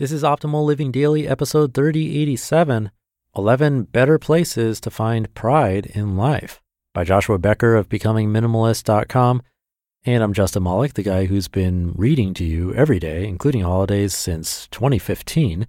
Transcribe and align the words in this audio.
This 0.00 0.12
is 0.12 0.22
Optimal 0.22 0.64
Living 0.64 0.90
Daily, 0.90 1.28
episode 1.28 1.74
3087 1.74 2.90
11 3.36 3.82
Better 3.82 4.18
Places 4.18 4.80
to 4.80 4.90
Find 4.90 5.34
Pride 5.34 5.84
in 5.94 6.16
Life 6.16 6.62
by 6.94 7.04
Joshua 7.04 7.38
Becker 7.38 7.76
of 7.76 7.90
BecomingMinimalist.com. 7.90 9.42
And 10.06 10.22
I'm 10.22 10.32
Justin 10.32 10.62
Malik, 10.62 10.94
the 10.94 11.02
guy 11.02 11.26
who's 11.26 11.48
been 11.48 11.92
reading 11.94 12.32
to 12.32 12.44
you 12.44 12.72
every 12.72 12.98
day, 12.98 13.28
including 13.28 13.60
holidays, 13.60 14.14
since 14.14 14.68
2015. 14.68 15.66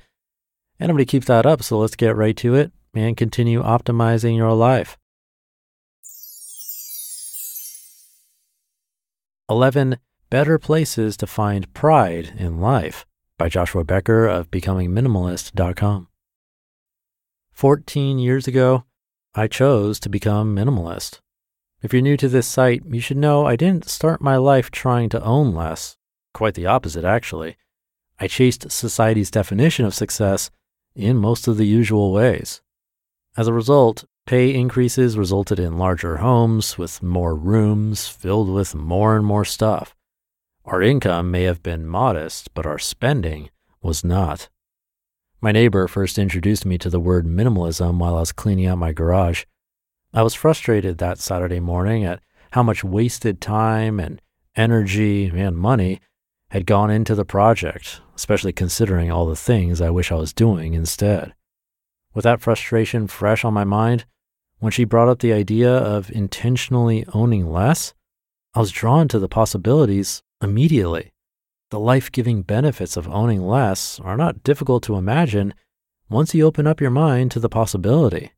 And 0.79 0.89
I'm 0.89 0.95
going 0.95 1.05
to 1.05 1.11
keep 1.11 1.25
that 1.25 1.45
up, 1.45 1.61
so 1.61 1.77
let's 1.79 1.97
get 1.97 2.15
right 2.15 2.37
to 2.37 2.55
it 2.55 2.71
and 2.93 3.17
continue 3.17 3.61
optimizing 3.61 4.37
your 4.37 4.53
life. 4.53 4.97
11 9.49 9.97
Better 10.29 10.57
Places 10.57 11.17
to 11.17 11.27
Find 11.27 11.73
Pride 11.73 12.31
in 12.37 12.61
Life 12.61 13.05
by 13.41 13.49
Joshua 13.49 13.83
Becker 13.83 14.27
of 14.27 14.51
BecomingMinimalist.com. 14.51 16.07
14 17.51 18.19
years 18.19 18.47
ago, 18.47 18.83
I 19.33 19.47
chose 19.47 19.99
to 20.01 20.09
become 20.09 20.55
minimalist. 20.55 21.21
If 21.81 21.91
you're 21.91 22.03
new 22.03 22.17
to 22.17 22.29
this 22.29 22.45
site, 22.45 22.83
you 22.85 23.01
should 23.01 23.17
know 23.17 23.47
I 23.47 23.55
didn't 23.55 23.89
start 23.89 24.21
my 24.21 24.37
life 24.37 24.69
trying 24.69 25.09
to 25.09 25.23
own 25.23 25.55
less. 25.55 25.97
Quite 26.35 26.53
the 26.53 26.67
opposite, 26.67 27.03
actually. 27.03 27.57
I 28.19 28.27
chased 28.27 28.71
society's 28.71 29.31
definition 29.31 29.85
of 29.85 29.95
success 29.95 30.51
in 30.93 31.17
most 31.17 31.47
of 31.47 31.57
the 31.57 31.65
usual 31.65 32.13
ways. 32.13 32.61
As 33.35 33.47
a 33.47 33.53
result, 33.53 34.05
pay 34.27 34.53
increases 34.53 35.17
resulted 35.17 35.57
in 35.59 35.79
larger 35.79 36.17
homes 36.17 36.77
with 36.77 37.01
more 37.01 37.33
rooms 37.33 38.07
filled 38.07 38.51
with 38.51 38.75
more 38.75 39.15
and 39.15 39.25
more 39.25 39.45
stuff. 39.45 39.95
Our 40.65 40.81
income 40.81 41.31
may 41.31 41.43
have 41.43 41.63
been 41.63 41.87
modest, 41.87 42.53
but 42.53 42.65
our 42.65 42.77
spending 42.77 43.49
was 43.81 44.03
not. 44.03 44.47
My 45.41 45.51
neighbor 45.51 45.87
first 45.87 46.19
introduced 46.19 46.67
me 46.67 46.77
to 46.77 46.89
the 46.89 46.99
word 46.99 47.25
minimalism 47.25 47.97
while 47.97 48.15
I 48.15 48.19
was 48.19 48.31
cleaning 48.31 48.67
out 48.67 48.77
my 48.77 48.91
garage. 48.91 49.45
I 50.13 50.21
was 50.21 50.35
frustrated 50.35 50.99
that 50.99 51.17
Saturday 51.17 51.59
morning 51.59 52.03
at 52.03 52.21
how 52.51 52.61
much 52.61 52.83
wasted 52.83 53.41
time 53.41 53.99
and 53.99 54.21
energy 54.55 55.31
and 55.33 55.57
money 55.57 55.99
had 56.51 56.67
gone 56.67 56.91
into 56.91 57.15
the 57.15 57.25
project, 57.25 58.01
especially 58.15 58.53
considering 58.53 59.09
all 59.09 59.25
the 59.25 59.35
things 59.35 59.81
I 59.81 59.89
wish 59.89 60.11
I 60.11 60.15
was 60.15 60.31
doing 60.31 60.75
instead. 60.75 61.33
With 62.13 62.23
that 62.23 62.41
frustration 62.41 63.07
fresh 63.07 63.43
on 63.43 63.53
my 63.53 63.63
mind, 63.63 64.05
when 64.59 64.71
she 64.71 64.83
brought 64.83 65.09
up 65.09 65.19
the 65.19 65.33
idea 65.33 65.73
of 65.73 66.11
intentionally 66.11 67.03
owning 67.13 67.49
less, 67.49 67.95
I 68.53 68.59
was 68.59 68.69
drawn 68.69 69.07
to 69.07 69.17
the 69.17 69.29
possibilities 69.29 70.21
immediately. 70.41 71.11
The 71.69 71.79
life 71.79 72.11
giving 72.11 72.41
benefits 72.41 72.97
of 72.97 73.07
owning 73.07 73.41
less 73.41 73.99
are 74.01 74.17
not 74.17 74.43
difficult 74.43 74.83
to 74.83 74.95
imagine 74.95 75.53
once 76.09 76.33
you 76.33 76.45
open 76.45 76.67
up 76.67 76.81
your 76.81 76.91
mind 76.91 77.31
to 77.31 77.39
the 77.39 77.47
possibility. 77.47 78.31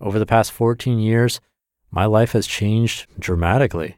Over 0.00 0.18
the 0.18 0.26
past 0.26 0.52
14 0.52 0.98
years, 0.98 1.40
my 1.90 2.04
life 2.04 2.32
has 2.32 2.46
changed 2.46 3.06
dramatically. 3.18 3.96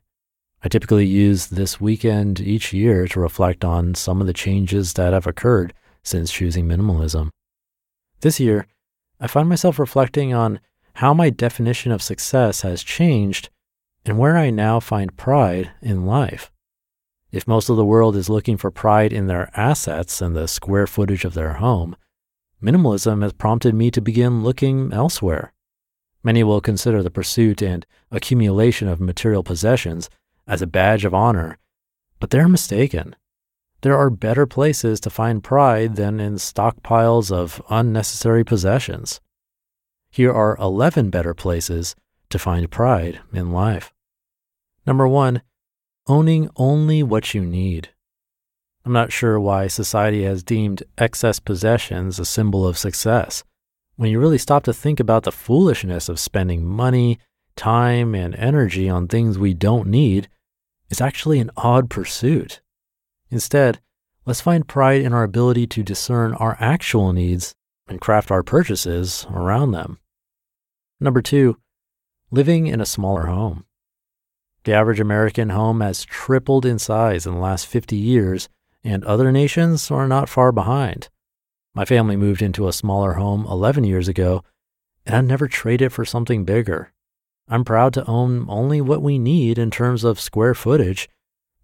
I 0.63 0.69
typically 0.69 1.07
use 1.07 1.49
this 1.49 1.81
weekend 1.81 2.41
each 2.41 2.73
year 2.73 3.07
to 3.09 3.21
reflect 3.21 3.65
on 3.65 3.95
some 3.95 4.21
of 4.21 4.27
the 4.27 4.33
changes 4.33 4.95
that 4.95 5.13
have 5.13 5.27
occurred 5.27 5.75
since 6.03 6.33
choosing 6.33 6.67
minimalism. 6.67 7.31
This 8.21 8.41
year, 8.41 8.67
I 9.21 9.27
find 9.27 9.49
myself 9.49 9.79
reflecting 9.79 10.33
on 10.33 10.61
how 10.95 11.15
my 11.15 11.31
definition 11.31 11.93
of 11.93 12.03
success 12.03 12.63
has 12.63 12.83
changed 12.83 13.51
and 14.05 14.19
where 14.19 14.37
I 14.37 14.51
now 14.51 14.81
find 14.81 15.17
pride 15.17 15.71
in 15.83 16.07
life. 16.07 16.51
If 17.31 17.47
most 17.47 17.69
of 17.69 17.77
the 17.77 17.85
world 17.85 18.17
is 18.17 18.31
looking 18.31 18.57
for 18.57 18.71
pride 18.71 19.13
in 19.13 19.27
their 19.27 19.51
assets 19.55 20.23
and 20.23 20.35
the 20.35 20.49
square 20.49 20.87
footage 20.87 21.25
of 21.25 21.35
their 21.35 21.55
home, 21.55 21.95
minimalism 22.63 23.23
has 23.23 23.35
prompted 23.35 23.75
me 23.75 23.91
to 23.91 24.01
begin 24.01 24.43
looking 24.43 24.93
elsewhere. 24.93 25.53
Many 26.23 26.43
will 26.43 26.61
consider 26.61 27.03
the 27.03 27.11
pursuit 27.11 27.63
and 27.63 27.87
accumulation 28.11 28.89
of 28.89 29.01
material 29.01 29.43
possessions 29.43 30.09
as 30.47 30.63
a 30.63 30.67
badge 30.67 31.05
of 31.05 31.13
honor, 31.15 31.59
but 32.19 32.31
they're 32.31 32.49
mistaken. 32.49 33.15
There 33.83 33.97
are 33.97 34.11
better 34.11 34.47
places 34.47 34.99
to 35.01 35.11
find 35.11 35.45
pride 35.45 35.97
than 35.97 36.19
in 36.19 36.35
stockpiles 36.35 37.31
of 37.31 37.63
unnecessary 37.71 38.43
possessions. 38.43 39.21
Here 40.11 40.33
are 40.33 40.57
11 40.59 41.11
better 41.11 41.35
places 41.35 41.95
to 42.31 42.39
find 42.39 42.71
pride 42.71 43.21
in 43.33 43.53
life. 43.53 43.93
Number 44.87 45.07
one, 45.07 45.43
owning 46.09 46.49
only 46.57 47.03
what 47.03 47.35
you 47.35 47.45
need. 47.45 47.91
I'm 48.85 48.93
not 48.93 49.13
sure 49.13 49.39
why 49.39 49.67
society 49.67 50.25
has 50.25 50.43
deemed 50.43 50.83
excess 50.97 51.39
possessions 51.39 52.19
a 52.19 52.25
symbol 52.25 52.67
of 52.67 52.79
success. 52.79 53.45
When 53.97 54.11
you 54.11 54.19
really 54.19 54.39
stop 54.39 54.65
to 54.65 54.73
think 54.73 54.99
about 54.99 55.25
the 55.25 55.33
foolishness 55.33 56.09
of 56.09 56.19
spending 56.19 56.65
money, 56.65 57.19
time, 57.57 58.15
and 58.15 58.35
energy 58.37 58.89
on 58.89 59.07
things 59.07 59.39
we 59.39 59.53
don't 59.53 59.89
need, 59.89 60.29
it's 60.89 61.01
actually 61.01 61.39
an 61.39 61.51
odd 61.57 61.91
pursuit. 61.91 62.63
Instead, 63.31 63.81
let's 64.25 64.41
find 64.41 64.67
pride 64.67 65.03
in 65.03 65.13
our 65.13 65.25
ability 65.25 65.67
to 65.67 65.83
discern 65.83 66.33
our 66.35 66.57
actual 66.59 67.13
needs 67.13 67.55
and 67.89 68.01
craft 68.01 68.31
our 68.31 68.43
purchases 68.43 69.27
around 69.31 69.73
them. 69.73 69.99
Number 71.01 71.21
two, 71.21 71.59
living 72.31 72.67
in 72.67 72.81
a 72.81 72.87
smaller 72.87 73.27
home. 73.27 73.65
The 74.65 74.73
average 74.73 75.01
American 75.01 75.51
home 75.51 75.81
has 75.81 76.05
tripled 76.05 76.67
in 76.67 76.79
size 76.79 77.27
in 77.27 77.35
the 77.35 77.41
last 77.41 77.67
50 77.67 77.97
years, 77.97 78.49
and 78.85 79.05
other 79.05 79.33
nations 79.33 79.91
are 79.91 80.09
not 80.09 80.29
far 80.29 80.53
behind. 80.53 81.09
My 81.75 81.85
family 81.85 82.17
moved 82.17 82.43
into 82.43 82.69
a 82.69 82.73
smaller 82.73 83.15
home 83.15 83.47
11 83.47 83.85
years 83.85 84.09
ago, 84.09 84.43
and 85.07 85.15
I'd 85.15 85.25
never 85.27 85.49
trade 85.49 85.81
it 85.81 85.91
for 85.91 86.05
something 86.05 86.45
bigger. 86.45 86.93
I'm 87.49 87.65
proud 87.65 87.95
to 87.95 88.07
own 88.07 88.47
only 88.49 88.81
what 88.81 89.03
we 89.03 89.19
need 89.19 89.59
in 89.59 89.71
terms 89.71 90.05
of 90.05 90.21
square 90.21 90.55
footage. 90.55 91.09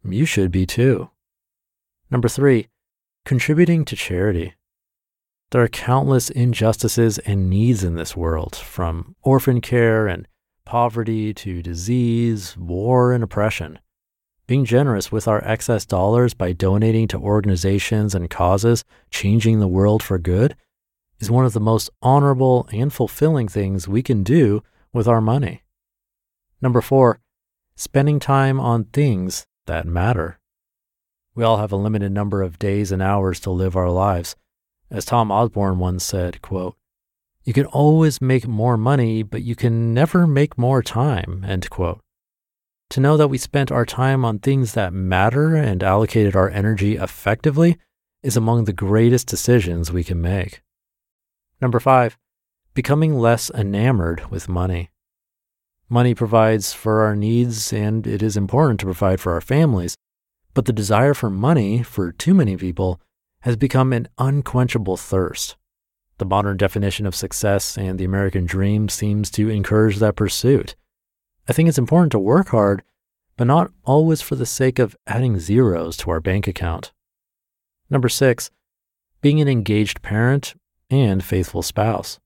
You 0.03 0.25
should 0.25 0.51
be 0.51 0.67
too. 0.67 1.11
Number 2.11 2.29
three, 2.29 2.69
contributing 3.25 3.85
to 3.87 3.97
charity. 3.97 4.55
There 5.51 5.63
are 5.63 5.69
countless 5.69 6.31
injustices 6.31 7.19
and 7.19 7.51
needs 7.51 7.85
in 7.85 7.97
this 7.97 8.17
world, 8.17 8.57
from 8.57 9.15
orphan 9.23 9.61
care 9.61 10.07
and 10.07 10.27
poverty 10.65 11.35
to 11.35 11.63
disease, 11.63 12.57
war, 12.57 13.13
and 13.13 13.23
oppression. 13.23 13.79
Being 14.47 14.65
generous 14.65 15.11
with 15.11 15.27
our 15.27 15.43
excess 15.45 15.87
dollars 15.87 16.35
by 16.35 16.53
donating 16.53 17.09
to 17.09 17.19
organizations 17.19 18.15
and 18.15 18.29
causes 18.29 18.85
changing 19.11 19.61
the 19.61 19.69
world 19.69 20.03
for 20.03 20.19
good 20.19 20.57
is 21.19 21.31
one 21.31 21.47
of 21.47 21.55
the 21.55 21.61
most 21.61 21.89
honorable 22.03 22.69
and 22.73 22.93
fulfilling 22.93 23.49
things 23.49 23.89
we 23.89 24.03
can 24.03 24.23
do 24.23 24.63
with 24.93 25.09
our 25.09 25.21
money. 25.21 25.63
Number 26.61 26.81
four, 26.81 27.21
spending 27.77 28.19
time 28.19 28.61
on 28.61 28.85
things 28.85 29.47
that 29.67 29.87
matter. 29.87 30.39
We 31.35 31.43
all 31.43 31.57
have 31.57 31.73
a 31.73 31.77
limited 31.77 32.13
number 32.13 32.43
of 32.43 32.59
days 32.59 32.93
and 32.93 33.03
hours 33.03 33.41
to 33.41 33.51
live 33.51 33.77
our 33.77 33.91
lives. 33.91 34.37
As 34.91 35.05
Tom 35.05 35.33
Osborne 35.33 35.79
once 35.79 36.05
said, 36.05 36.43
quote, 36.43 36.77
you 37.45 37.53
can 37.53 37.67
always 37.67 38.21
make 38.21 38.49
more 38.49 38.77
money, 38.77 39.23
but 39.23 39.43
you 39.43 39.55
can 39.55 39.93
never 39.93 40.27
make 40.27 40.57
more 40.57 40.83
time, 40.83 41.45
end 41.47 41.69
quote. 41.69 42.01
To 42.91 43.01
know 43.01 43.17
that 43.17 43.29
we 43.29 43.39
spent 43.39 43.71
our 43.71 43.85
time 43.85 44.25
on 44.25 44.39
things 44.39 44.73
that 44.75 44.93
matter 44.93 45.55
and 45.55 45.83
allocated 45.83 46.35
our 46.35 46.49
energy 46.49 46.97
effectively 46.97 47.79
is 48.23 48.37
among 48.37 48.65
the 48.65 48.73
greatest 48.73 49.27
decisions 49.27 49.93
we 49.93 50.05
can 50.05 50.21
make. 50.21 50.63
Number 51.61 51.81
five, 51.81 52.17
becoming 52.73 53.19
less 53.19 53.51
enamored 53.51 54.31
with 54.31 54.49
money. 54.49 54.91
Money 55.89 56.15
provides 56.15 56.73
for 56.73 57.03
our 57.03 57.15
needs 57.15 57.73
and 57.73 58.07
it 58.07 58.23
is 58.23 58.37
important 58.37 58.81
to 58.81 58.87
provide 58.87 59.21
for 59.21 59.33
our 59.33 59.41
families, 59.41 59.97
but 60.55 60.65
the 60.65 60.73
desire 60.73 61.15
for 61.15 61.29
money 61.29 61.83
for 61.83 62.11
too 62.11 62.33
many 62.33 62.57
people 62.57 63.01
has 63.41 63.57
become 63.57 63.93
an 63.93 64.09
unquenchable 64.19 64.97
thirst. 64.97 65.57
The 66.19 66.25
modern 66.25 66.57
definition 66.57 67.07
of 67.07 67.15
success 67.15 67.77
and 67.77 67.99
the 67.99 68.05
American 68.05 68.47
dream 68.47 68.89
seems 68.89 69.31
to 69.33 69.49
encourage 69.49 69.99
that 69.99 70.17
pursuit. 70.17 70.77
I 71.49 71.53
think 71.53 71.69
it's 71.69 71.79
important 71.79 72.13
to 72.13 72.19
work 72.19 72.49
hard, 72.49 72.83
but 73.37 73.47
not 73.47 73.73
always 73.85 74.23
for 74.23 74.37
the 74.37 74.47
sake 74.47 74.79
of 74.79 74.97
adding 75.07 75.39
zeros 75.41 75.97
to 75.99 76.11
our 76.11 76.21
bank 76.21 76.47
account. 76.47 76.93
Number 77.91 78.09
six, 78.09 78.51
being 79.21 79.41
an 79.41 79.49
engaged 79.49 80.03
parent 80.03 80.55
and 80.89 81.25
faithful 81.25 81.63
spouse. 81.63 82.21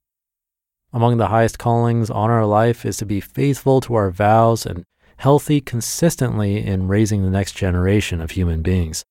Among 0.93 1.17
the 1.17 1.29
highest 1.29 1.59
callings 1.59 2.11
on 2.11 2.31
our 2.31 2.47
life 2.47 2.85
is 2.85 2.97
to 2.99 3.07
be 3.07 3.21
faithful 3.21 3.81
to 3.83 3.95
our 3.95 4.11
vows 4.11 4.67
and 4.67 4.85
healthy 5.17 5.61
consistently 5.61 6.65
in 6.65 6.89
raising 6.89 7.23
the 7.23 7.31
next 7.31 7.53
generation 7.53 8.21
of 8.21 8.33
human 8.33 8.63
beings. 8.63 9.05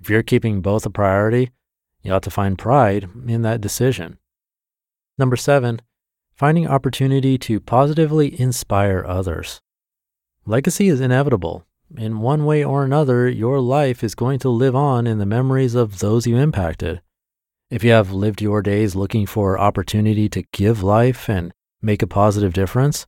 If 0.00 0.08
you're 0.10 0.22
keeping 0.22 0.60
both 0.60 0.86
a 0.86 0.90
priority, 0.90 1.50
you 2.04 2.12
ought 2.12 2.22
to 2.22 2.30
find 2.30 2.56
pride 2.58 3.08
in 3.26 3.42
that 3.42 3.60
decision. 3.60 4.18
Number 5.18 5.36
seven, 5.36 5.80
finding 6.34 6.68
opportunity 6.68 7.38
to 7.38 7.58
positively 7.58 8.38
inspire 8.38 9.04
others. 9.06 9.60
Legacy 10.46 10.88
is 10.88 11.00
inevitable. 11.00 11.64
In 11.96 12.20
one 12.20 12.44
way 12.44 12.62
or 12.62 12.84
another, 12.84 13.28
your 13.28 13.60
life 13.60 14.04
is 14.04 14.14
going 14.14 14.38
to 14.40 14.48
live 14.48 14.76
on 14.76 15.06
in 15.06 15.18
the 15.18 15.26
memories 15.26 15.74
of 15.74 16.00
those 16.00 16.26
you 16.26 16.36
impacted. 16.36 17.00
If 17.70 17.82
you 17.82 17.92
have 17.92 18.12
lived 18.12 18.42
your 18.42 18.60
days 18.60 18.94
looking 18.94 19.26
for 19.26 19.58
opportunity 19.58 20.28
to 20.28 20.44
give 20.52 20.82
life 20.82 21.28
and 21.28 21.52
make 21.80 22.02
a 22.02 22.06
positive 22.06 22.52
difference, 22.52 23.06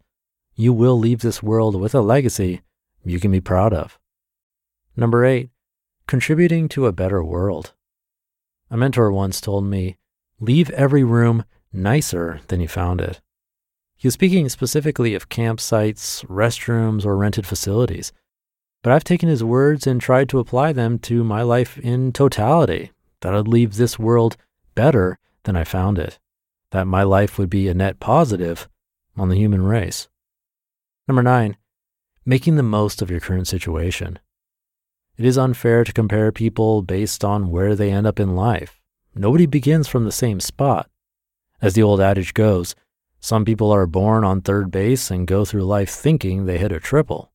you 0.54 0.72
will 0.72 0.98
leave 0.98 1.20
this 1.20 1.42
world 1.42 1.78
with 1.78 1.94
a 1.94 2.00
legacy 2.00 2.62
you 3.04 3.20
can 3.20 3.30
be 3.30 3.40
proud 3.40 3.72
of. 3.72 3.98
Number 4.96 5.24
eight, 5.24 5.50
contributing 6.06 6.68
to 6.70 6.86
a 6.86 6.92
better 6.92 7.22
world. 7.22 7.74
A 8.70 8.76
mentor 8.76 9.12
once 9.12 9.40
told 9.40 9.64
me, 9.64 9.96
leave 10.40 10.70
every 10.70 11.04
room 11.04 11.44
nicer 11.72 12.40
than 12.48 12.60
you 12.60 12.68
found 12.68 13.00
it. 13.00 13.20
He 13.96 14.08
was 14.08 14.14
speaking 14.14 14.48
specifically 14.48 15.14
of 15.14 15.28
campsites, 15.28 16.24
restrooms, 16.26 17.06
or 17.06 17.16
rented 17.16 17.46
facilities. 17.46 18.12
But 18.82 18.92
I've 18.92 19.04
taken 19.04 19.28
his 19.28 19.42
words 19.42 19.86
and 19.86 20.00
tried 20.00 20.28
to 20.28 20.38
apply 20.38 20.72
them 20.72 20.98
to 21.00 21.24
my 21.24 21.42
life 21.42 21.78
in 21.78 22.12
totality, 22.12 22.92
that 23.20 23.34
I'd 23.34 23.48
leave 23.48 23.76
this 23.76 23.98
world 23.98 24.36
better 24.74 25.18
than 25.44 25.56
I 25.56 25.64
found 25.64 25.98
it, 25.98 26.18
that 26.72 26.86
my 26.86 27.02
life 27.02 27.38
would 27.38 27.48
be 27.48 27.68
a 27.68 27.74
net 27.74 27.98
positive 28.00 28.68
on 29.16 29.28
the 29.28 29.36
human 29.36 29.62
race. 29.62 30.08
Number 31.08 31.22
nine, 31.22 31.56
making 32.24 32.56
the 32.56 32.62
most 32.62 33.00
of 33.00 33.10
your 33.10 33.20
current 33.20 33.48
situation. 33.48 34.18
It 35.18 35.24
is 35.24 35.38
unfair 35.38 35.82
to 35.82 35.92
compare 35.92 36.30
people 36.30 36.82
based 36.82 37.24
on 37.24 37.50
where 37.50 37.74
they 37.74 37.90
end 37.90 38.06
up 38.06 38.20
in 38.20 38.36
life. 38.36 38.80
Nobody 39.14 39.46
begins 39.46 39.88
from 39.88 40.04
the 40.04 40.12
same 40.12 40.40
spot. 40.40 40.90
As 41.62 41.72
the 41.72 41.82
old 41.82 42.00
adage 42.02 42.34
goes, 42.34 42.74
some 43.18 43.44
people 43.44 43.72
are 43.72 43.86
born 43.86 44.24
on 44.24 44.42
third 44.42 44.70
base 44.70 45.10
and 45.10 45.26
go 45.26 45.46
through 45.46 45.62
life 45.62 45.88
thinking 45.90 46.44
they 46.44 46.58
hit 46.58 46.70
a 46.70 46.78
triple. 46.78 47.32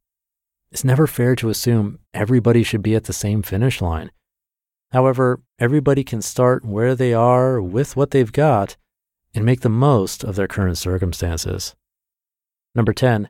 It's 0.71 0.83
never 0.83 1.07
fair 1.07 1.35
to 1.37 1.49
assume 1.49 1.99
everybody 2.13 2.61
should 2.61 2.83
be 2.83 2.95
at 2.95 3.05
the 3.05 3.13
same 3.13 3.41
finish 3.41 3.81
line. 3.81 4.11
However, 4.91 5.41
everybody 5.57 6.03
can 6.03 6.21
start 6.21 6.63
where 6.63 6.95
they 6.95 7.13
are 7.13 7.61
with 7.61 7.95
what 7.95 8.11
they've 8.11 8.31
got 8.31 8.77
and 9.33 9.43
make 9.43 9.61
the 9.61 9.69
most 9.69 10.23
of 10.23 10.35
their 10.35 10.47
current 10.47 10.77
circumstances. 10.77 11.75
Number 12.75 12.93
10, 12.93 13.29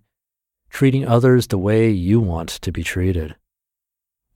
treating 0.69 1.07
others 1.07 1.48
the 1.48 1.57
way 1.57 1.89
you 1.89 2.19
want 2.19 2.50
to 2.50 2.71
be 2.71 2.83
treated. 2.83 3.36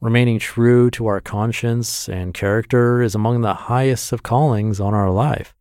Remaining 0.05 0.37
true 0.37 0.91
to 0.91 1.07
our 1.07 1.19
conscience 1.19 2.07
and 2.07 2.31
character 2.31 3.01
is 3.01 3.15
among 3.15 3.41
the 3.41 3.55
highest 3.55 4.13
of 4.13 4.21
callings 4.21 4.79
on 4.79 4.93
our 4.93 5.09
life. 5.09 5.55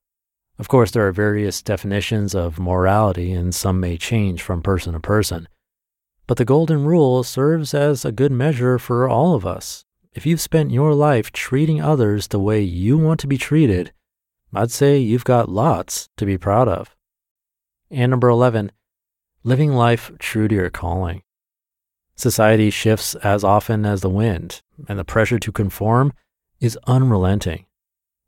Of 0.59 0.69
course, 0.69 0.91
there 0.91 1.09
are 1.09 1.13
various 1.13 1.63
definitions 1.63 2.35
of 2.35 2.59
morality, 2.59 3.33
and 3.33 3.55
some 3.55 3.81
may 3.81 3.97
change 3.97 4.43
from 4.43 4.61
person 4.61 4.93
to 4.93 5.01
person. 5.01 5.49
But 6.27 6.37
the 6.37 6.45
Golden 6.45 6.85
Rule 6.85 7.23
serves 7.23 7.73
as 7.73 8.05
a 8.05 8.13
good 8.13 8.33
measure 8.33 8.79
for 8.79 9.09
all 9.09 9.35
of 9.35 9.47
us. 9.47 9.87
If 10.13 10.27
you've 10.27 10.43
spent 10.43 10.71
your 10.71 10.93
life 10.93 11.33
treating 11.33 11.81
others 11.81 12.29
the 12.29 12.39
way 12.39 12.61
you 12.61 12.99
want 12.99 13.21
to 13.21 13.27
be 13.27 13.39
treated, 13.39 13.95
I'd 14.53 14.71
say 14.71 14.99
you've 14.99 15.25
got 15.25 15.49
lots 15.49 16.11
to 16.19 16.27
be 16.27 16.37
proud 16.37 16.69
of. 16.69 16.95
And 17.91 18.11
number 18.11 18.29
11, 18.29 18.73
living 19.43 19.73
life 19.73 20.13
true 20.19 20.49
to 20.49 20.55
your 20.55 20.69
calling. 20.69 21.23
Society 22.17 22.71
shifts 22.71 23.15
as 23.17 23.43
often 23.43 23.85
as 23.85 24.01
the 24.01 24.09
wind, 24.09 24.63
and 24.89 24.99
the 24.99 25.05
pressure 25.05 25.39
to 25.39 25.53
conform 25.53 26.13
is 26.61 26.79
unrelenting. 26.87 27.67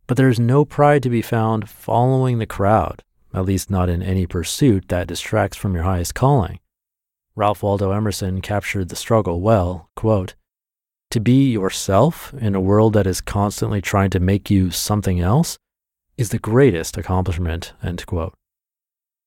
But 0.06 0.16
there 0.16 0.28
is 0.28 0.40
no 0.40 0.64
pride 0.64 1.02
to 1.04 1.10
be 1.10 1.22
found 1.22 1.68
following 1.68 2.38
the 2.38 2.46
crowd, 2.46 3.02
at 3.32 3.44
least 3.44 3.70
not 3.70 3.88
in 3.88 4.02
any 4.02 4.26
pursuit 4.26 4.88
that 4.88 5.08
distracts 5.08 5.56
from 5.56 5.74
your 5.74 5.84
highest 5.84 6.14
calling. 6.14 6.58
Ralph 7.34 7.62
Waldo 7.62 7.92
Emerson 7.92 8.40
captured 8.40 8.88
the 8.88 8.96
struggle 8.96 9.40
well, 9.40 9.90
quote, 9.94 10.34
To 11.10 11.20
be 11.20 11.50
yourself 11.50 12.32
in 12.34 12.54
a 12.54 12.60
world 12.60 12.94
that 12.94 13.06
is 13.06 13.20
constantly 13.20 13.80
trying 13.80 14.10
to 14.10 14.20
make 14.20 14.50
you 14.50 14.70
something 14.70 15.20
else 15.20 15.58
is 16.16 16.30
the 16.30 16.38
greatest 16.38 16.96
accomplishment, 16.96 17.72
end 17.82 18.04
quote. 18.06 18.34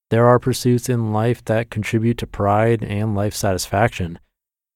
There 0.09 0.25
are 0.25 0.39
pursuits 0.39 0.89
in 0.89 1.13
life 1.13 1.45
that 1.45 1.69
contribute 1.69 2.17
to 2.17 2.27
pride 2.27 2.83
and 2.83 3.15
life 3.15 3.35
satisfaction, 3.35 4.19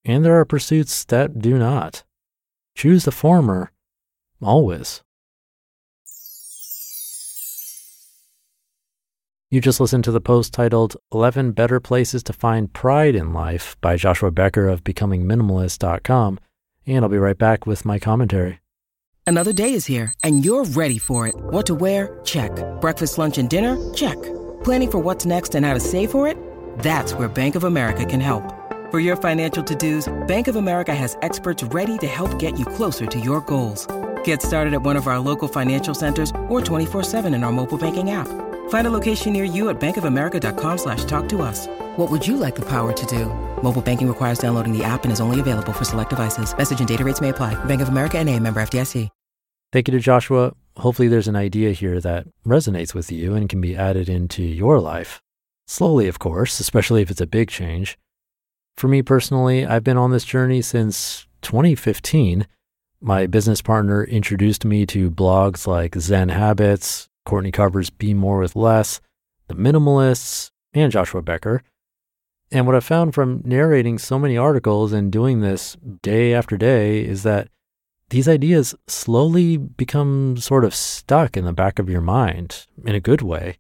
and 0.05 0.23
there 0.23 0.39
are 0.39 0.45
pursuits 0.45 1.05
that 1.05 1.39
do 1.39 1.57
not. 1.57 2.03
Choose 2.75 3.05
the 3.05 3.11
former 3.11 3.71
always. 4.41 5.01
You 9.49 9.61
just 9.61 9.79
listened 9.79 10.03
to 10.05 10.11
the 10.11 10.19
post 10.19 10.51
titled 10.51 10.97
11 11.13 11.51
Better 11.51 11.79
Places 11.79 12.23
to 12.23 12.33
Find 12.33 12.73
Pride 12.73 13.15
in 13.15 13.33
Life 13.33 13.77
by 13.81 13.97
Joshua 13.97 14.31
Becker 14.31 14.67
of 14.67 14.83
BecomingMinimalist.com, 14.83 16.39
and 16.87 17.05
I'll 17.05 17.09
be 17.09 17.19
right 17.19 17.37
back 17.37 17.67
with 17.67 17.85
my 17.85 17.99
commentary. 17.99 18.59
Another 19.27 19.53
day 19.53 19.73
is 19.73 19.85
here, 19.85 20.11
and 20.23 20.43
you're 20.43 20.65
ready 20.65 20.97
for 20.97 21.27
it. 21.27 21.35
What 21.35 21.67
to 21.67 21.75
wear? 21.75 22.19
Check. 22.23 22.51
Breakfast, 22.81 23.19
lunch, 23.19 23.37
and 23.37 23.47
dinner? 23.47 23.93
Check. 23.93 24.21
Planning 24.63 24.91
for 24.91 24.99
what's 24.99 25.25
next 25.25 25.53
and 25.53 25.63
how 25.65 25.75
to 25.75 25.79
save 25.79 26.09
for 26.09 26.27
it? 26.27 26.35
That's 26.79 27.13
where 27.13 27.29
Bank 27.29 27.53
of 27.53 27.63
America 27.63 28.05
can 28.05 28.19
help. 28.19 28.62
For 28.93 28.99
your 28.99 29.15
financial 29.15 29.63
to-dos, 29.63 30.07
Bank 30.27 30.47
of 30.47 30.55
America 30.55 30.93
has 30.93 31.17
experts 31.23 31.63
ready 31.63 31.97
to 31.97 32.05
help 32.05 32.37
get 32.37 32.59
you 32.59 32.63
closer 32.63 33.07
to 33.07 33.19
your 33.19 33.41
goals. 33.41 33.87
Get 34.23 34.43
started 34.43 34.75
at 34.75 34.83
one 34.83 34.95
of 34.95 35.07
our 35.07 35.17
local 35.17 35.47
financial 35.47 35.95
centers 35.95 36.29
or 36.47 36.61
24-7 36.61 37.33
in 37.33 37.43
our 37.43 37.51
mobile 37.51 37.79
banking 37.79 38.11
app. 38.11 38.27
Find 38.69 38.85
a 38.85 38.91
location 38.91 39.33
near 39.33 39.45
you 39.45 39.69
at 39.69 39.79
bankofamerica.com 39.79 40.77
slash 40.77 41.05
talk 41.05 41.27
to 41.29 41.41
us. 41.41 41.65
What 41.97 42.11
would 42.11 42.27
you 42.27 42.37
like 42.37 42.53
the 42.53 42.69
power 42.69 42.93
to 42.93 43.05
do? 43.07 43.25
Mobile 43.63 43.81
banking 43.81 44.07
requires 44.07 44.37
downloading 44.37 44.77
the 44.77 44.83
app 44.83 45.05
and 45.05 45.11
is 45.11 45.19
only 45.19 45.39
available 45.39 45.73
for 45.73 45.85
select 45.85 46.11
devices. 46.11 46.55
Message 46.55 46.77
and 46.77 46.87
data 46.87 47.03
rates 47.03 47.19
may 47.19 47.29
apply. 47.29 47.55
Bank 47.65 47.81
of 47.81 47.89
America 47.89 48.19
and 48.19 48.29
a 48.29 48.39
member 48.39 48.61
FDIC. 48.61 49.09
Thank 49.71 49.87
you 49.87 49.91
to 49.93 49.99
Joshua. 49.99 50.53
Hopefully 50.77 51.07
there's 51.07 51.27
an 51.27 51.35
idea 51.35 51.71
here 51.71 51.99
that 51.99 52.27
resonates 52.45 52.93
with 52.93 53.11
you 53.11 53.33
and 53.33 53.49
can 53.49 53.59
be 53.59 53.75
added 53.75 54.07
into 54.07 54.43
your 54.43 54.79
life. 54.79 55.19
Slowly, 55.65 56.07
of 56.07 56.19
course, 56.19 56.59
especially 56.59 57.01
if 57.01 57.09
it's 57.09 57.21
a 57.21 57.25
big 57.25 57.49
change. 57.49 57.97
For 58.77 58.87
me 58.87 59.01
personally, 59.01 59.65
I've 59.65 59.83
been 59.83 59.97
on 59.97 60.11
this 60.11 60.25
journey 60.25 60.61
since 60.61 61.27
2015. 61.41 62.47
My 63.01 63.27
business 63.27 63.61
partner 63.61 64.03
introduced 64.03 64.65
me 64.65 64.85
to 64.87 65.11
blogs 65.11 65.67
like 65.67 65.95
Zen 65.95 66.29
Habits, 66.29 67.07
Courtney 67.25 67.51
Carver's 67.51 67.89
Be 67.89 68.13
More 68.13 68.39
with 68.39 68.55
Less, 68.55 68.99
The 69.47 69.55
Minimalists, 69.55 70.51
and 70.73 70.91
Joshua 70.91 71.21
Becker. 71.21 71.63
And 72.51 72.65
what 72.65 72.75
I 72.75 72.81
found 72.81 73.13
from 73.13 73.41
narrating 73.45 73.97
so 73.97 74.19
many 74.19 74.37
articles 74.37 74.93
and 74.93 75.11
doing 75.11 75.41
this 75.41 75.75
day 76.01 76.33
after 76.33 76.57
day 76.57 77.03
is 77.03 77.23
that 77.23 77.47
these 78.09 78.27
ideas 78.27 78.75
slowly 78.87 79.57
become 79.57 80.37
sort 80.37 80.63
of 80.63 80.75
stuck 80.75 81.35
in 81.35 81.45
the 81.45 81.53
back 81.53 81.79
of 81.79 81.89
your 81.89 82.01
mind 82.01 82.67
in 82.85 82.93
a 82.93 82.99
good 82.99 83.21
way, 83.21 83.57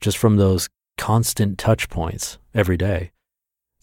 just 0.00 0.18
from 0.18 0.36
those 0.36 0.68
constant 0.98 1.56
touch 1.56 1.88
points 1.88 2.38
every 2.54 2.76
day. 2.76 3.10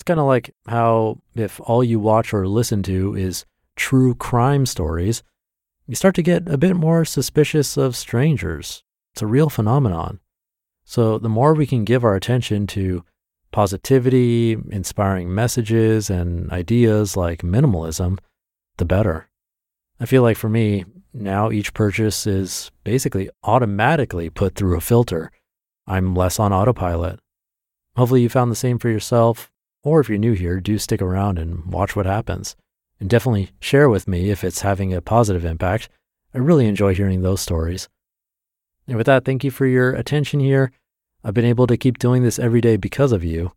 It's 0.04 0.08
kind 0.10 0.20
of 0.20 0.26
like 0.26 0.54
how 0.68 1.22
if 1.34 1.62
all 1.62 1.82
you 1.82 1.98
watch 1.98 2.34
or 2.34 2.46
listen 2.46 2.84
to 2.84 3.16
is 3.16 3.46
true 3.78 4.14
crime 4.16 4.66
stories, 4.66 5.24
you 5.88 5.96
start 5.96 6.14
to 6.16 6.22
get 6.22 6.46
a 6.50 6.58
bit 6.58 6.76
more 6.76 7.06
suspicious 7.06 7.78
of 7.78 7.96
strangers. 7.96 8.84
It's 9.14 9.22
a 9.22 9.28
real 9.28 9.50
phenomenon. 9.50 10.20
So 10.84 11.18
the 11.18 11.30
more 11.30 11.54
we 11.54 11.66
can 11.66 11.86
give 11.86 12.04
our 12.04 12.18
attention 12.18 12.68
to 12.68 13.06
positivity, 13.54 14.58
inspiring 14.72 15.34
messages, 15.34 16.10
and 16.10 16.52
ideas 16.52 17.16
like 17.16 17.42
minimalism, 17.42 18.20
the 18.76 18.84
better. 18.84 19.30
I 20.02 20.06
feel 20.06 20.22
like 20.22 20.36
for 20.36 20.50
me, 20.50 20.84
now 21.14 21.50
each 21.50 21.74
purchase 21.74 22.28
is 22.28 22.72
basically 22.84 23.30
automatically 23.46 24.30
put 24.30 24.56
through 24.56 24.76
a 24.76 24.82
filter 24.82 25.32
I'm 25.88 26.14
less 26.14 26.42
on 26.42 26.52
autopilot. 26.52 27.22
Hopefully, 27.96 28.22
you 28.22 28.28
found 28.28 28.52
the 28.52 28.56
same 28.58 28.80
for 28.80 28.90
yourself, 28.90 29.50
or 29.84 30.00
if 30.00 30.10
you're 30.10 30.18
new 30.18 30.34
here, 30.34 30.60
do 30.60 30.78
stick 30.78 31.02
around 31.02 31.38
and 31.38 31.66
watch 31.66 31.96
what 31.96 32.06
happens. 32.06 32.56
And 33.00 33.10
definitely 33.10 33.52
share 33.60 33.90
with 33.90 34.08
me 34.08 34.30
if 34.30 34.44
it's 34.44 34.62
having 34.62 34.94
a 34.94 35.02
positive 35.02 35.44
impact. 35.46 35.90
I 36.34 36.38
really 36.38 36.68
enjoy 36.68 36.96
hearing 36.96 37.22
those 37.22 37.42
stories. 37.42 37.90
And 38.88 38.98
with 38.98 39.06
that, 39.08 39.26
thank 39.26 39.44
you 39.44 39.52
for 39.52 39.66
your 39.66 39.94
attention 39.94 40.40
here. 40.40 40.72
I've 41.24 41.34
been 41.34 41.46
able 41.46 41.68
to 41.68 41.78
keep 41.78 42.00
doing 42.00 42.24
this 42.24 42.40
every 42.40 42.62
day 42.62 42.78
because 42.78 43.12
of 43.12 43.24
you. 43.24 43.52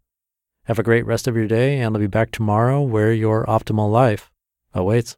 Have 0.64 0.78
a 0.78 0.84
great 0.84 1.06
rest 1.06 1.28
of 1.28 1.36
your 1.36 1.46
day, 1.46 1.78
and 1.78 1.94
I'll 1.94 2.00
be 2.00 2.06
back 2.06 2.30
tomorrow 2.30 2.82
where 2.82 3.12
your 3.12 3.44
optimal 3.46 3.90
life 3.90 4.30
awaits. 4.74 5.16